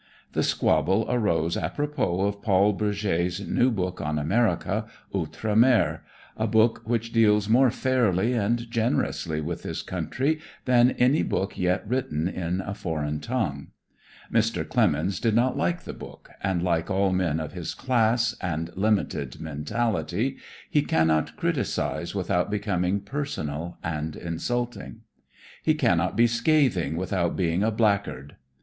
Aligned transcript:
The 0.31 0.41
squabble 0.41 1.05
arose 1.07 1.55
apropos 1.55 2.21
of 2.21 2.41
Paul 2.41 2.73
Bourget's 2.73 3.39
new 3.41 3.69
book 3.69 4.01
on 4.01 4.17
America, 4.17 4.85
"Outre 5.13 5.55
Mer," 5.55 6.01
a 6.35 6.47
book 6.47 6.81
which 6.85 7.13
deals 7.13 7.47
more 7.47 7.69
fairly 7.69 8.33
and 8.33 8.67
generously 8.71 9.41
with 9.41 9.61
this 9.61 9.83
country 9.83 10.39
than 10.65 10.89
any 10.97 11.21
book 11.21 11.55
yet 11.55 11.87
written 11.87 12.27
in 12.27 12.61
a 12.61 12.73
foreign 12.73 13.19
tongue. 13.19 13.67
Mr. 14.33 14.67
Clemens 14.67 15.19
did 15.19 15.35
not 15.35 15.55
like 15.55 15.81
the 15.83 15.93
book, 15.93 16.31
and 16.41 16.63
like 16.63 16.89
all 16.89 17.11
men 17.13 17.39
of 17.39 17.53
his 17.53 17.75
class, 17.75 18.35
and 18.41 18.75
limited 18.75 19.39
mentality, 19.39 20.37
he 20.67 20.81
cannot 20.81 21.37
criticise 21.37 22.15
without 22.15 22.49
becoming 22.49 23.01
personal 23.01 23.77
and 23.83 24.15
insulting. 24.15 25.01
He 25.61 25.75
cannot 25.75 26.17
be 26.17 26.25
scathing 26.25 26.97
without 26.97 27.35
being 27.35 27.61
a 27.61 27.69
blackguard. 27.69 28.37